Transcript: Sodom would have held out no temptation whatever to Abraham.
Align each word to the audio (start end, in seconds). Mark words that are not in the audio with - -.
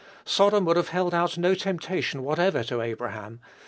Sodom 0.25 0.65
would 0.65 0.77
have 0.77 0.89
held 0.89 1.13
out 1.13 1.37
no 1.37 1.53
temptation 1.53 2.23
whatever 2.23 2.63
to 2.63 2.81
Abraham. 2.81 3.39